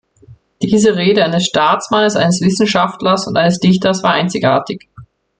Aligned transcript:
Diese 0.63 0.95
Rede 0.95 1.23
eines 1.23 1.45
Staatsmannes, 1.45 2.15
eines 2.15 2.41
Wissenschaftlers 2.41 3.27
und 3.27 3.37
eines 3.37 3.59
Dichters 3.59 4.01
war 4.01 4.13
einzigartig. 4.13 4.89